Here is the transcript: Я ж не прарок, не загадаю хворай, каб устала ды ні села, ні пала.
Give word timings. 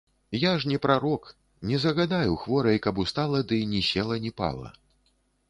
Я 0.43 0.59
ж 0.61 0.69
не 0.69 0.77
прарок, 0.85 1.27
не 1.71 1.77
загадаю 1.83 2.33
хворай, 2.45 2.81
каб 2.87 3.03
устала 3.05 3.43
ды 3.53 3.61
ні 3.75 3.85
села, 3.91 4.21
ні 4.27 4.35
пала. 4.43 4.75